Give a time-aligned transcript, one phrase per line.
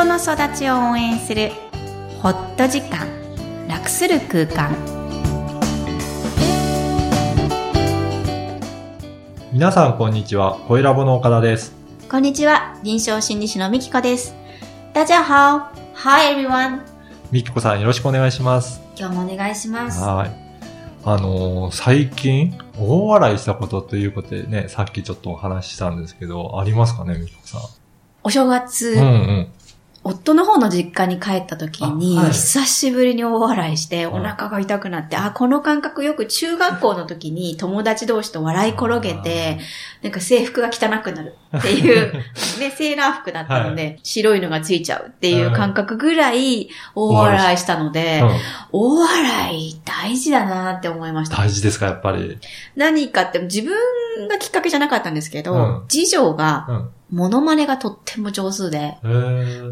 [0.00, 1.50] 人の育ちを応援する
[2.22, 3.06] ホット時間
[3.68, 4.74] 楽する空間
[9.52, 11.74] 皆さんこんにちは、声ラボの岡田です。
[12.08, 14.34] こんにちは臨床心理士のみきこです
[14.94, 16.80] 大家好 Hi everyone
[17.30, 18.80] みきこさんよろしくお願いします。
[18.98, 20.30] 今日もお願いしますはい。
[21.04, 27.60] あのー最近、大笑いしたことということでね、さっきちょっとお話ししたんですけど、ありますかね、みきこさん？
[28.22, 29.48] お正月、うんうん。
[30.02, 39.58] 夫の方の実家に帰った時に、あはい久しぶりに大笑いして、はいお腹が痛くなって、あ、この感覚よく中学校の時に友達同士と笑い転げて、
[40.02, 42.12] なんか制服が汚くなるっていう、
[42.58, 48.30] ね、セーラー服だったので、白いのがついちゃうっていう感覚ぐらい大笑いしたので、うん。
[48.72, 51.36] 大笑い大事だなって思いました。
[51.36, 52.38] 大事ですか、やっぱり。
[52.74, 56.90] 何かって自分がきっかけじゃなかったんですけど、うん次女がうん。
[57.10, 58.98] モノマネがとっても上手で、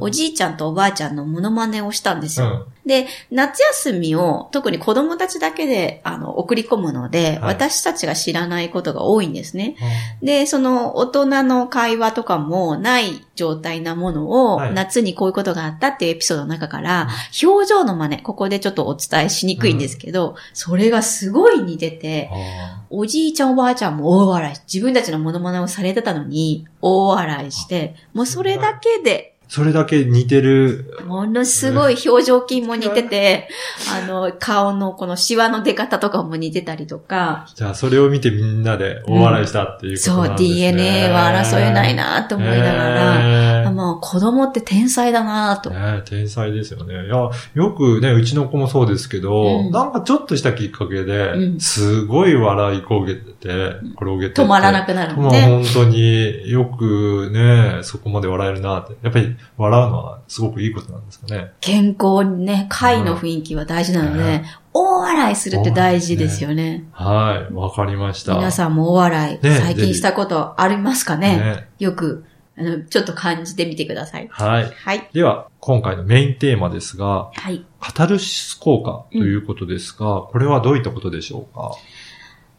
[0.01, 2.47] おじいちゃんとおばあちゃんのモノマネをしたんですよ。
[2.47, 2.51] う
[2.87, 2.89] ん。
[2.89, 7.55] で、夏休みを特に子供たちだけであの送り込むので、はい。
[7.55, 9.77] 私たちが知らないことが多いんですね。
[10.23, 14.75] で、その大人の会話とかもない状態なものを、はい。
[14.75, 17.09] 夏にこういうことがあったっていうエピソードの中から、
[17.43, 30.95] 表情の真似、ここでちょっとお伝えしにくいんですけど、それがすごい似てて、あおじいちゃんおばあちゃんも大笑いし、自分たちのモノマネをされてたのに、大笑いして、もうそれだけで、それだけ似てる。
[31.07, 33.49] ものすごい表情筋も似てて、
[33.91, 40.73] あの、顔のこのシワの出方とかも似てたりとか、じゃあ、それを見てみんなで大笑いしたっていうことそう、なんですね。
[40.73, 43.21] DNA は争えないなと思いながら、
[43.63, 45.71] へーあもう子供って天才だなと。
[45.71, 47.07] ね天才ですよね。
[47.07, 53.49] いや、よくね、うちの子もそうですけど、うんなんかちょっとしたきっかけで、うんすごい笑い焦げてて、
[53.97, 54.43] 転げてて。
[54.43, 55.31] 止まらなくなるもう。
[55.31, 58.95] 本当によくね、そこまで笑えるなって。
[59.03, 61.53] やっぱり笑うのはすごくいいことなんですかね。
[61.61, 64.44] 健康にね、会の雰囲気は大事なので、うん
[64.81, 66.84] 大笑いするって大事ですよね。
[66.93, 68.34] はい、わかりました。
[68.37, 71.37] 皆さんも大笑い、ね最近したことありますかね？
[71.37, 72.25] ねよく、
[72.56, 74.28] あの、ちょっと感じてみてください。
[74.31, 74.71] はい。
[74.71, 75.10] はい。
[75.12, 77.65] では、今回のメインテーマですが、はい。
[77.81, 81.72] カタルシス効果ということですが、これはどういったことでしょうか？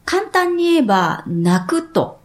[0.03, 2.19] 簡単に言えば、泣くと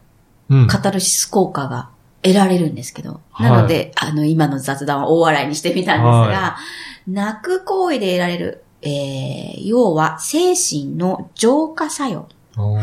[0.49, 0.67] うん。
[0.67, 1.91] カタルシス効果が
[2.25, 6.57] 得られるんですけど、はいなので、あの、今の雑談は大笑いにしてみたんですが、は
[7.07, 12.29] 泣く行為で得られる、えー、要は精神の浄化作用、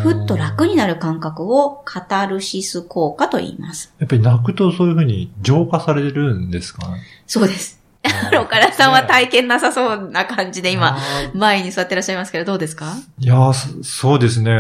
[0.04, 3.94] ふっと楽になる感覚をカタルシス効果と言います。
[4.00, 7.02] やっぱり泣くとそういうふうに浄化されるんですかね？
[7.26, 7.81] そうです。
[8.42, 10.98] 岡田さんは体験なさそうな感じで今、
[11.34, 12.94] 前に座ってらっしゃいますけど、どうですか？
[13.20, 14.52] いやーそそうですね。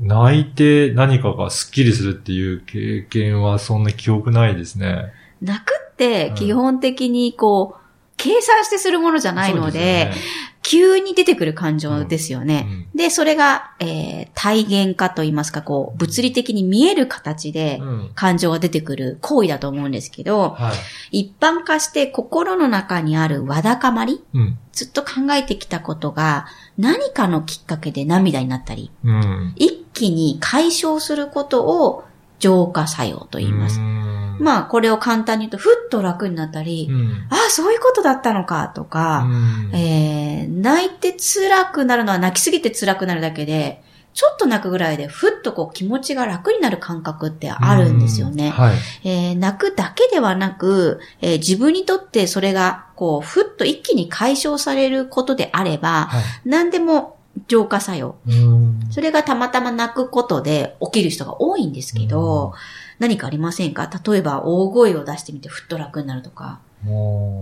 [0.00, 5.12] 泣いて何かがスッキリするっていう経験はそんな記憶ないですね。
[5.40, 7.82] 泣くって基本的にこう、
[8.16, 10.20] 計算してするものじゃないので、そうす
[10.62, 12.64] 急に出てくる感情ですよよね。
[12.64, 20.72] ねで、それが、えー、体現化と言いますか、こう、物理的に見える形でうんうん感情が出てくる行為だと思うんですけど、は
[21.12, 21.20] い。
[21.20, 24.58] 一般化して心の中にあるわだかまり、うん。
[24.72, 26.46] ずっと考えてきたことが
[26.78, 29.52] 何かのきっかけで涙になったり、うん。
[29.56, 32.04] 一気に解消することを
[32.42, 33.78] 浄化作用と言います。
[33.78, 34.02] うん
[34.40, 37.26] まあ、これを簡単に言うと、ふっと楽になったり、うん。
[37.30, 48.50] ああ、そういうことだったのか、とか、うんえー、泣いて辛くなるのは泣きすぎて辛くなるだけで、ちょっと泣くぐらいでふっとこう気持ちが楽になる感覚ってあるんですよね。
[48.50, 48.76] はい。
[49.04, 56.22] えー泣くだけではなく、えー自分にとってそれがこうふっと一気に解消されることであれば、はい。
[56.44, 57.16] 何でも
[57.48, 58.16] 浄化作用。
[58.26, 62.52] うんそれがたまたま泣くことで起きる人が多いんですけど、
[62.98, 63.90] 何かありませんか？
[64.06, 66.60] 例えば大声を出してみてふっと楽になるとか、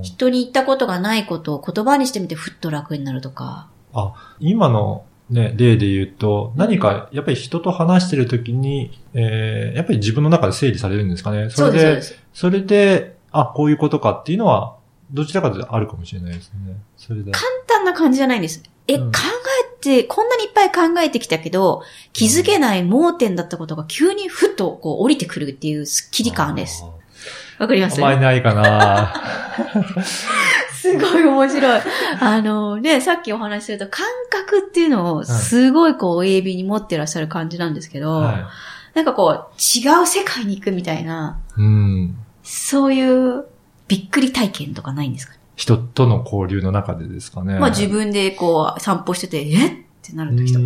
[0.02, 11.50] 人に言ったことがないことを言葉にしてみてふっと楽になるとか、あ、今のね、例で言うと、何か、やっぱり人と話してるときに、えー、やっぱり自分の中で整理されるんですかね？
[11.50, 14.76] それで、それで、あ、こういうことかっていうのは、
[15.12, 16.76] どちらかというとあるかもしれないですね。
[16.96, 17.30] それで。
[17.30, 18.60] 簡単な感じじゃないんです。
[18.88, 19.18] え、うん考
[19.66, 21.82] えて、こんなにいっぱい考えてきたけど、
[22.12, 26.84] 気づけない盲点だったことが急にふっとこう降りてくるっていうスッキリ感です。
[27.58, 28.00] わかります？
[28.00, 29.12] あまりないかな
[30.72, 31.80] すごい面白い。
[32.20, 38.48] あのね、さっきお話しすると感覚っていうのをすごいこう、親指に持ってらっしゃる感じなんですけど、は
[38.94, 41.60] なんかこう、違う世界に行くみたいな、い。
[41.60, 42.16] うん。
[42.42, 43.44] そういう
[43.88, 47.58] びっくり体験とかないんですか、人との交流の中でですかね。
[47.58, 49.70] まあ自分でこう、散歩してて、えっ？
[50.02, 50.64] てなる時とか。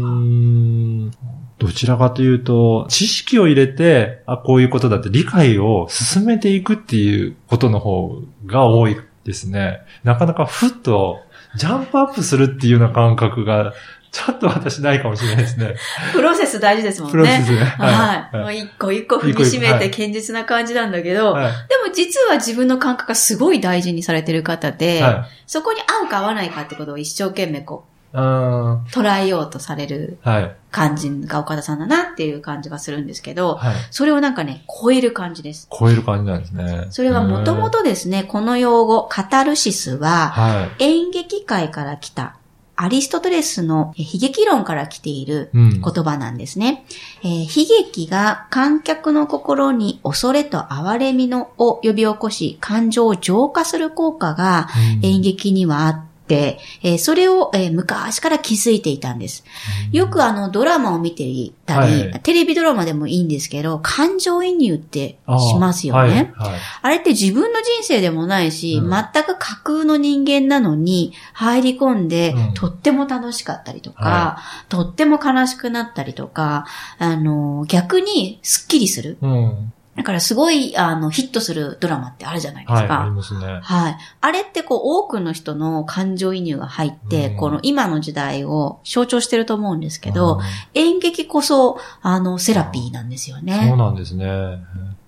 [1.58, 11.18] どちらかというと、知識を入れて、あ、こういうことだって理解を進めていくっていうことの方が多いですね、なかなかふっと
[11.56, 13.72] ジャンプアップするっていうような感覚が、
[14.14, 15.74] ちょっと私ないかもしれないですね。
[16.12, 17.12] プロセス大事ですもんね。
[17.12, 17.64] プロセスね。
[17.64, 18.36] はい。
[18.36, 21.52] もう一個一個踏みしめて堅実な感じなんだけど、はい。
[21.68, 25.24] でも実は自分の感覚がすごい大事にされてる方で、はい。
[25.48, 30.56] そこに合うか合わないかってことを一生懸命こう捉えようとされるはい。
[30.70, 33.74] 感じが岡田さんだなっていう感じがするんですけど、はい。
[33.90, 35.68] それをなんかね、超える感じです。
[35.76, 36.86] 超える感じなんですね。
[36.90, 40.84] それはもともとですね、この用語、カタルシスは、はい。
[40.84, 42.36] 演劇界から来た、
[42.76, 45.70] アリストテレスのえ悲劇論から来ているうん。
[45.80, 46.84] 言葉なんですね。
[47.22, 54.68] えー悲劇が観客の心に恐れと哀れみのを呼び起こし、感情を浄化する効果が
[54.98, 59.44] うん演劇にはあって、えーそれを、えー昔から気づいていたんです。
[59.92, 65.18] よくあのドラマを見ていたり、はいテレビドラマでもいいんですけど、感情移入って
[65.50, 66.32] しますよね。
[66.36, 66.52] はい。
[66.52, 66.60] はい。
[66.82, 74.38] あれって自分の人生でもないし、うん全く架空の人間なのに入り込んで、うんとっても楽しかったりとか、は
[74.68, 76.66] とっても悲しくなったりとか、
[76.98, 79.18] あの、逆にスッキリする。
[79.20, 79.72] うん。
[79.96, 82.88] だからすごい、あの、ヒットするドラマってあるじゃないですはい。
[82.88, 83.02] か。
[83.02, 83.60] ありますね。
[83.62, 83.96] はい。
[84.20, 90.40] あれってこう多くの人の感情移入が入って、うんこの今の時代を象徴してると思うんですけど、うん
[90.74, 93.76] 演劇こそ、あの、セラピーなんですよそうね。
[93.76, 94.26] なんですね。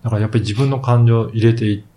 [0.03, 1.95] だからやっぱり自分の感情を入れていって、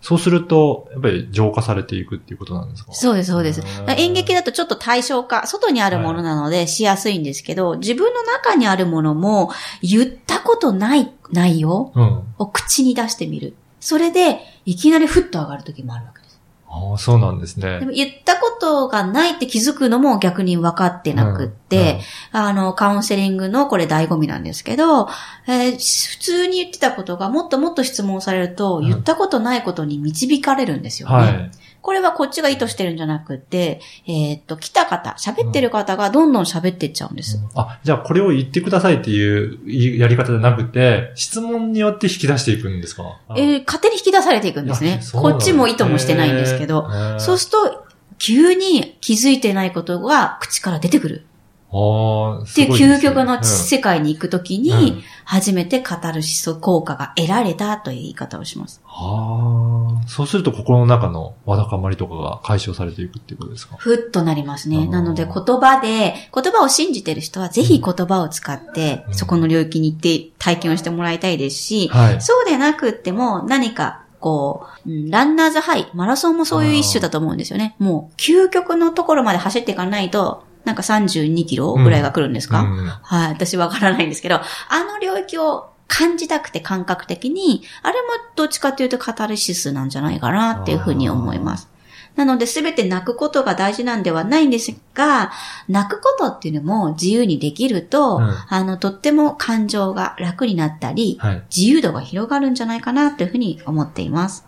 [0.00, 2.92] そうすると、やっぱり浄化されていくっていうことなんですか？
[2.94, 3.62] そうです、そうです。
[3.96, 9.50] 演劇だだとちょっと対象化、外にあるものなのでしやすいんですけど、自分の中にあるものも
[9.82, 12.22] 言ったことない内容うん。
[12.38, 13.54] を口に出してみる。
[13.80, 16.27] それで、いきなりふっと上がる時もあるわけです。
[16.70, 17.80] ああ、そうなんですね。
[17.80, 22.00] でも言ったことがないって気づくのも逆に分かってなくって、
[22.30, 25.08] あの、カウンセリングのこれ醍醐味なんですけど、
[25.46, 31.14] えー普通に言ってたことがもっともっと質問されると、うん言ったことないことに導かれるんですよね。
[31.14, 31.50] はい。
[31.88, 37.40] これはこっちが意図してるんじゃなくって、えーっと、来た方、喋ってる方がどんどん喋っていっちゃうんです。
[37.54, 43.18] あ、じゃあこれを言ってくださいっていうやり方じゃなくて、質問によって引き出していくんですか？
[43.30, 45.00] えー勝手に引き出されていくんですね。
[45.14, 47.86] こっちも意図もしてないんですけど、そうすすると、
[48.18, 51.24] 急に気づいてないことが口から出てくる。
[51.70, 58.80] ああ、っていう究極のうん世界に行くときに、うん初めてカタルシス効果が得られたという言い方をします。
[58.86, 63.76] ああ、そうすると心の中のわだかまりとかが解消されていくっていうことですか？
[63.76, 64.86] ふっとなりますね。
[64.86, 72.20] なので言葉で、言葉を信じてる人はぜひ言葉を使って、うんそこの領域に行って体験をしてもらいたいですし、はい。
[72.22, 77.76] そうでなくっても何かこう、うんランナーズハイ、マラソンもそういう一種だと思うんですよね。
[77.78, 84.40] もう究極のところまで走っていかないと、なんか32キロぐらいが来るんですか、うんはい、私わからないんですけど、あ
[84.84, 91.70] の領域を感じたくて感覚的に、あれもどっちかというとカタルシスなんじゃないかなっていうふうに思います。
[92.16, 95.32] なので全て泣くことが大事なんではないんですが、
[95.68, 101.42] 泣くことっていうのも自由にできると、うんあの、とっても感情が楽になったり、はい。
[101.56, 104.46] 自由度が広がるんじゃないかなというふうに思っています。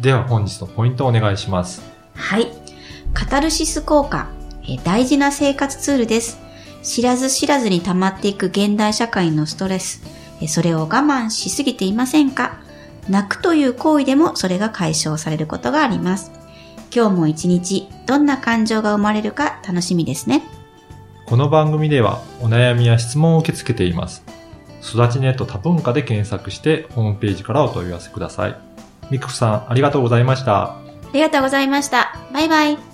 [0.00, 1.82] では本日のポイントをお願いします。
[2.14, 2.46] はい。
[3.12, 4.43] カタルシス効果、えー
[4.84, 6.38] 大事な生活ツールです。
[6.82, 10.02] 知らず知らずに溜まっていく現代社会のストレス、
[10.40, 12.58] えーそれを我慢しすぎていませんか？
[13.08, 16.32] 泣くという行為でもそれが解消されることがあります。
[16.94, 20.42] 今日も一日、どんな感情が生まれるか楽しみですね。
[21.26, 24.22] この番組ではお悩みや質問を受け付けています。
[24.82, 28.56] 育ちネット多文化で検索してホームページからお問い合わせください。
[29.10, 30.74] ミクフさんありがとうございました。
[30.74, 30.80] あ
[31.12, 32.14] りがとうございました。
[32.32, 32.93] バイバイ。